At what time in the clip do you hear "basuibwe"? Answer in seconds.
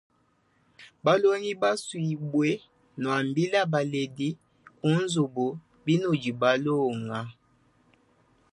1.61-2.49